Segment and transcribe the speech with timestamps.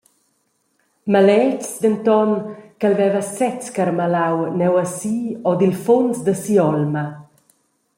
[1.13, 2.31] Maletgs denton
[2.79, 7.05] ch’el veva sez carmalau neuasi ord il funs da si’olma.